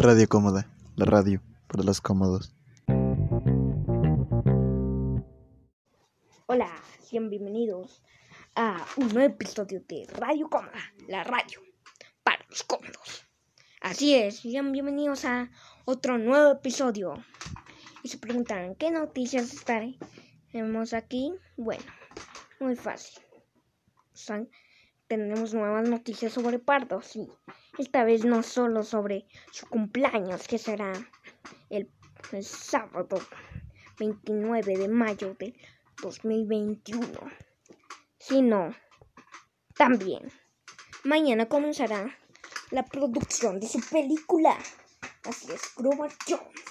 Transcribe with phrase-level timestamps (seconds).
[0.00, 2.54] Radio Cómoda, la radio para los cómodos.
[6.46, 8.00] Hola, sean bienvenidos
[8.54, 11.60] a un nuevo episodio de Radio Cómoda, la radio
[12.22, 13.26] para los cómodos.
[13.80, 15.50] Así es, sean bienvenidos a
[15.84, 17.14] otro nuevo episodio.
[18.04, 21.34] Y se preguntarán, ¿qué noticias estaremos aquí?
[21.56, 21.82] Bueno,
[22.60, 23.20] muy fácil.
[25.08, 27.26] Tenemos nuevas noticias sobre Pardo, sí.
[27.78, 30.92] Esta vez no solo sobre su cumpleaños, que será
[31.70, 31.90] el,
[32.42, 33.18] sábado
[33.98, 35.54] 29 de mayo de
[36.02, 37.08] 2021,
[38.18, 38.76] sino
[39.78, 40.30] también
[41.04, 42.14] mañana comenzará
[42.70, 44.58] la producción de su película.
[45.24, 46.64] Así es, Grover Jones.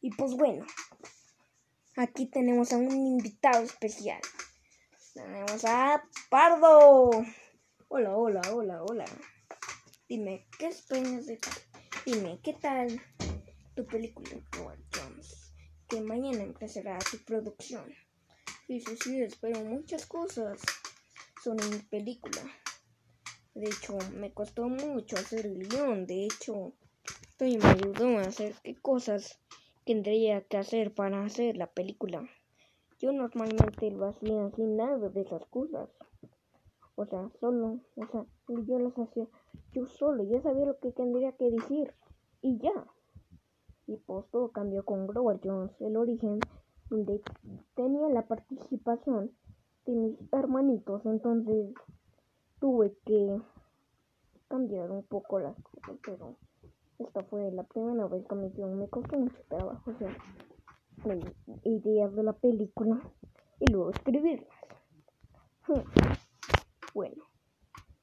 [0.00, 0.66] Y pues bueno,
[1.96, 4.20] aquí tenemos a un invitado especial.
[5.14, 7.10] Tenemos a Pardo.
[7.92, 9.04] Hola, hola, hola, hola.
[10.08, 11.54] Dime, ¿qué esperas de tal?
[12.06, 13.00] Dime, ¿qué tal
[13.74, 15.52] tu película, Robert Jones?
[15.88, 17.92] Que mañana empezará tu producción.
[18.68, 20.62] Sí, sí, sí, espero muchas cosas
[21.42, 22.40] sobre mi película.
[23.54, 26.06] De hecho, me costó mucho hacer el guion.
[26.06, 26.72] De hecho,
[27.28, 29.40] estoy me ayudó a hacer qué cosas
[29.84, 32.22] tendría que hacer para hacer la película.
[33.00, 35.88] Yo normalmente lo hacía sin nada de esas cosas.
[37.00, 38.26] O sea, solo, o sea,
[38.66, 39.26] yo las hacía
[39.72, 41.94] yo solo, ya sabía lo que tendría que decir.
[42.42, 42.86] Y ya.
[43.86, 46.40] Y pues todo cambió con Grover Jones, el origen,
[46.90, 47.22] donde
[47.74, 49.30] tenía la participación
[49.86, 51.06] de mis hermanitos.
[51.06, 51.72] Entonces
[52.60, 53.40] tuve que
[54.48, 56.36] cambiar un poco las cosas, pero
[56.98, 59.90] esta fue la primera vez que me, me costó mucho trabajo.
[59.90, 60.14] O sea,
[61.64, 63.00] ideas de la película
[63.58, 64.48] y luego escribirlas.
[66.94, 67.24] Bueno,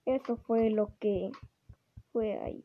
[0.06, 1.30] eso fue lo que
[2.12, 2.64] fue ahí.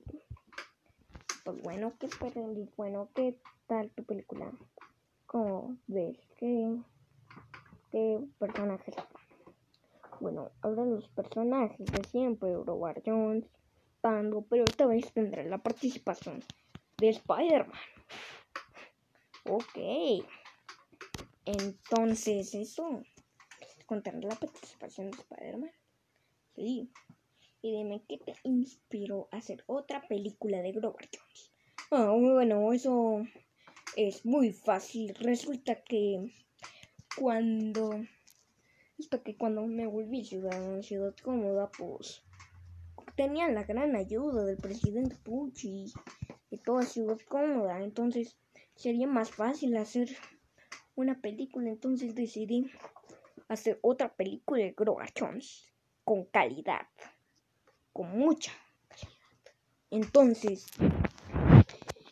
[1.44, 4.52] Pues bueno, ¿qué y Bueno, ¿qué tal tu película?
[5.26, 6.16] ¿Cómo ves?
[6.38, 6.76] ¿Qué,
[7.90, 8.94] qué personajes?
[10.20, 13.44] Bueno, ahora los personajes de siempre, Robert Jones,
[14.00, 16.40] Pando, pero esta vez tendrá la participación
[16.98, 17.78] de Spider-Man.
[19.48, 20.24] Ok.
[21.44, 23.02] Entonces, eso.
[23.86, 25.72] Contará la participación de Spider-Man.
[26.54, 26.90] Sí.
[27.62, 31.52] Y dime, ¿qué te inspiró a hacer otra película de Grover Jones?
[31.90, 33.22] Ah, bueno, eso
[33.96, 35.14] es muy fácil.
[35.14, 36.32] Resulta que
[37.16, 37.90] cuando...
[38.98, 42.22] Hasta que cuando me volví ciudadano, ciudad cómoda, pues
[43.16, 45.92] tenía la gran ayuda del presidente Pucci
[46.50, 47.82] y toda ciudad cómoda.
[47.82, 48.36] Entonces
[48.74, 50.16] sería más fácil hacer
[50.94, 51.70] una película.
[51.70, 52.70] Entonces decidí
[53.48, 55.71] hacer otra película de Grover Jones
[56.04, 56.86] con calidad,
[57.92, 58.52] con mucha
[58.88, 59.54] calidad.
[59.90, 60.66] Entonces,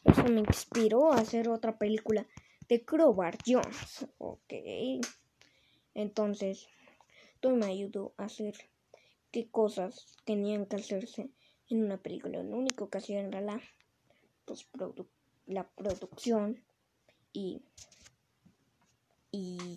[0.04, 2.26] eso me inspiró a hacer otra película
[2.68, 4.06] de Crowbar Jones.
[4.18, 4.52] Ok.
[5.94, 6.68] Entonces,
[7.40, 8.54] todo me ayudó a hacer
[9.32, 11.30] qué cosas tenían que hacerse
[11.68, 12.42] en una película.
[12.42, 13.60] Lo único que hacía era la,
[14.44, 14.68] pues,
[15.46, 16.62] la producción
[17.32, 17.62] y,
[19.30, 19.76] y,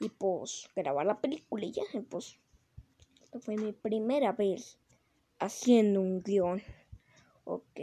[0.00, 2.38] y pues grabar la película y ya, pues
[3.40, 4.78] fue mi primera vez
[5.38, 6.62] haciendo un guion.
[7.44, 7.80] Ok.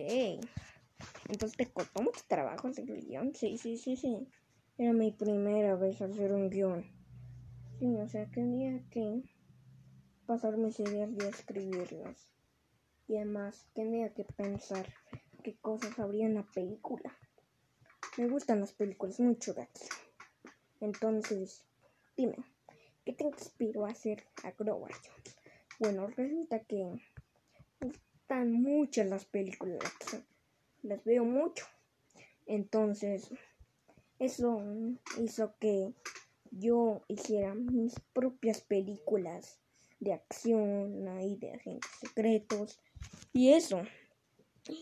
[1.29, 3.33] Entonces te costó mucho trabajo hacer el guion.
[3.33, 4.27] Sí, sí, sí, sí.
[4.77, 6.85] Era mi primera vez hacer un guion.
[7.79, 9.23] Sí, o sea, tenía que
[10.25, 12.27] pasarme mis ideas y escribirlas.
[13.07, 14.87] Y además tenía que pensar
[15.43, 17.11] qué cosas habría en la película.
[18.17, 19.87] Me gustan las películas mucho aquí.
[20.79, 21.63] Entonces,
[22.15, 22.37] dime,
[23.05, 24.95] ¿qué te inspiró a hacer a Grover
[25.79, 27.01] bueno, resulta que
[27.81, 29.81] están muchas las películas,
[30.81, 31.65] las veo mucho.
[32.45, 33.29] Entonces,
[34.19, 34.61] eso
[35.21, 35.93] hizo que
[36.51, 39.59] yo hiciera mis propias películas
[39.99, 42.79] de acción, ahí de agentes secretos
[43.31, 43.83] y eso.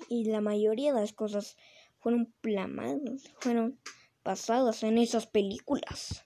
[0.09, 1.57] Y la mayoría de las cosas
[1.99, 3.79] fueron plamadas, fueron
[4.23, 6.25] basadas en esas películas.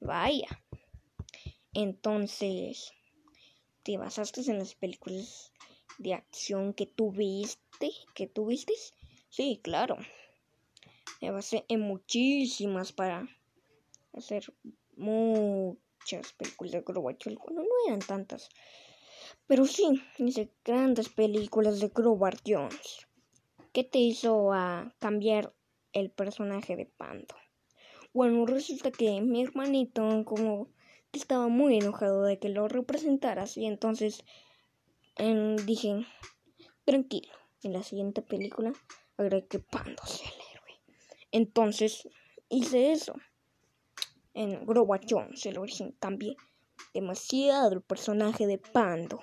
[0.00, 0.48] Vaya.
[1.74, 2.92] Entonces,
[3.88, 5.50] te basaste en las películas
[5.96, 8.74] de acción que tuviste, que tuviste.
[9.30, 9.96] Sí, claro.
[11.22, 13.26] Me basé en muchísimas para
[14.12, 14.52] hacer
[14.94, 18.50] muchas películas de Grobar Bueno, no eran tantas.
[19.46, 23.06] Pero sí, hice grandes películas de Grobar Jones.
[23.72, 25.54] ¿Qué te hizo a cambiar
[25.94, 27.34] el personaje de Pando?
[28.12, 30.68] Bueno, resulta que mi hermanito, como
[31.12, 34.24] estaba muy enojado de que lo representaras y entonces
[35.64, 36.06] dije,
[36.84, 37.32] tranquilo,
[37.62, 38.72] en la siguiente película
[39.18, 39.48] sea el
[40.52, 40.80] héroe.
[41.32, 42.08] Entonces
[42.48, 43.14] hice eso.
[44.34, 46.36] En Growa Jones, el origen, cambié
[46.94, 49.20] demasiado el personaje de Pando.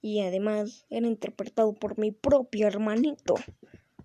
[0.00, 3.34] Y además era interpretado por mi propio hermanito.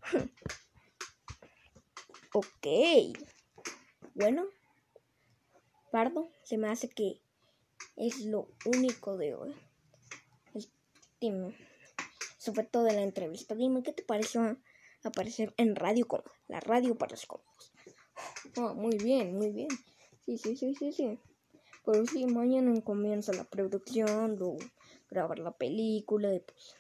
[2.33, 2.67] ok.
[4.15, 4.47] Bueno,
[5.93, 7.21] Pardo, se me hace que
[7.97, 9.53] es lo único de hoy.
[11.21, 11.55] Dime,
[12.39, 13.53] sobre todo de la entrevista.
[13.53, 14.57] Dime, ¿qué te pareció
[15.03, 16.31] aparecer en Radio Cómoda?
[16.47, 17.73] La radio para los cómodos.
[18.57, 19.67] Oh, muy bien, muy bien.
[20.25, 21.19] Sí, sí, sí, sí, sí.
[21.85, 24.57] Pero sí, mañana comienza la producción, luego
[25.11, 26.75] grabar la película, y pues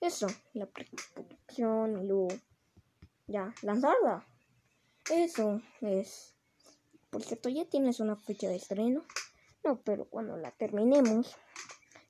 [0.00, 2.28] eso, la producción y luego
[3.26, 4.26] ya, lanzarla.
[5.10, 6.37] Eso es.
[7.10, 9.04] Por cierto, ¿ya tienes una fecha de estreno?
[9.64, 11.34] No, pero cuando la terminemos,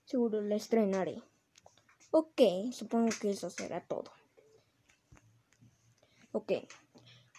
[0.04, 1.22] seguro la estrenaré.
[2.10, 2.40] Ok,
[2.72, 4.10] supongo que eso será todo.
[6.32, 6.52] Ok,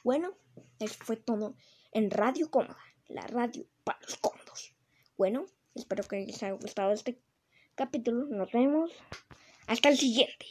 [0.04, 0.34] bueno,
[0.80, 1.56] eso fue todo
[1.92, 2.78] en Radio Cómoda,
[3.08, 4.74] la radio para los cómodos.
[5.18, 5.46] Bueno,
[5.76, 7.22] espero que les haya gustado este
[7.76, 8.26] capítulo.
[8.26, 8.92] Nos vemos.
[9.68, 10.46] Hasta el siguiente.